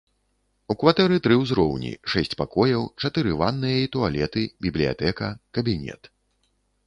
У 0.73 0.75
кватэры 0.83 1.17
тры 1.27 1.35
ўзроўні, 1.41 1.91
шэсць 2.13 2.37
пакояў, 2.41 2.81
чатыры 3.05 3.35
ванныя 3.41 3.77
і 3.83 3.91
туалеты, 3.95 4.43
бібліятэка, 4.67 5.27
кабінет. 5.59 6.01